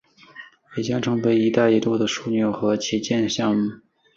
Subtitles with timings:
[0.75, 3.69] 也将成为一带一路的枢纽和旗舰项目。